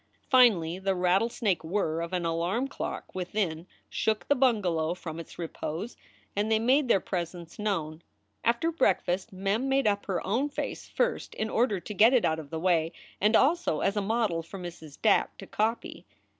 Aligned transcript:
Finally 0.31 0.79
the 0.79 0.95
rattlesnake 0.95 1.63
whirr 1.63 2.01
of 2.01 2.11
an 2.11 2.25
alarm 2.25 2.67
clock 2.67 3.13
within 3.13 3.67
shook 3.87 4.27
the 4.27 4.35
bunga 4.35 4.67
low 4.67 4.95
from 4.95 5.19
its 5.19 5.37
repose 5.37 5.95
and 6.35 6.51
they 6.51 6.57
made 6.57 6.87
their 6.87 6.99
presence 6.99 7.59
known. 7.59 8.01
After 8.43 8.71
breakfast, 8.71 9.31
Mem 9.31 9.69
made 9.69 9.85
up 9.85 10.07
her 10.07 10.25
own 10.25 10.49
face 10.49 10.87
first 10.89 11.35
in 11.35 11.51
order 11.51 11.79
to 11.79 11.93
get 11.93 12.15
it 12.15 12.25
out 12.25 12.39
of 12.39 12.49
the 12.49 12.59
way, 12.59 12.91
and 13.21 13.35
also 13.35 13.81
as 13.81 13.95
a 13.95 14.01
model 14.01 14.41
for 14.41 14.57
Mrs. 14.57 14.99
Dack 14.99 15.37
to 15.37 15.45
copy. 15.45 16.07